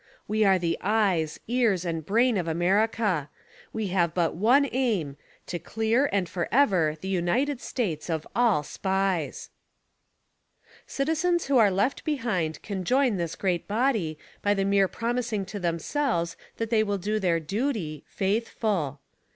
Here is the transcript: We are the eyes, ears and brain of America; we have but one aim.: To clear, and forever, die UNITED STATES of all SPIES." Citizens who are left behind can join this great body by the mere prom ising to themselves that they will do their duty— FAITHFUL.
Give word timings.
We 0.27 0.43
are 0.43 0.57
the 0.57 0.79
eyes, 0.81 1.39
ears 1.47 1.85
and 1.85 2.03
brain 2.03 2.35
of 2.35 2.47
America; 2.47 3.29
we 3.71 3.89
have 3.89 4.15
but 4.15 4.33
one 4.33 4.67
aim.: 4.71 5.15
To 5.45 5.59
clear, 5.59 6.09
and 6.11 6.27
forever, 6.27 6.97
die 6.99 7.07
UNITED 7.07 7.61
STATES 7.61 8.09
of 8.09 8.25
all 8.35 8.63
SPIES." 8.63 9.51
Citizens 10.87 11.45
who 11.45 11.59
are 11.59 11.69
left 11.69 12.03
behind 12.03 12.63
can 12.63 12.83
join 12.83 13.17
this 13.17 13.35
great 13.35 13.67
body 13.67 14.17
by 14.41 14.55
the 14.55 14.65
mere 14.65 14.87
prom 14.87 15.17
ising 15.17 15.45
to 15.45 15.59
themselves 15.59 16.35
that 16.57 16.71
they 16.71 16.81
will 16.81 16.97
do 16.97 17.19
their 17.19 17.39
duty— 17.39 18.03
FAITHFUL. 18.17 18.99